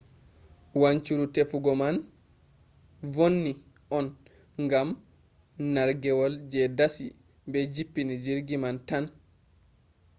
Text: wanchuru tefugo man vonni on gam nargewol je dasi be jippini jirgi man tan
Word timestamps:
wanchuru 0.81 1.23
tefugo 1.35 1.71
man 1.81 1.95
vonni 3.15 3.51
on 3.97 4.05
gam 4.71 4.89
nargewol 5.73 6.33
je 6.51 6.61
dasi 6.77 7.05
be 7.51 7.59
jippini 7.73 8.13
jirgi 8.23 8.55
man 8.63 8.75
tan 8.87 9.03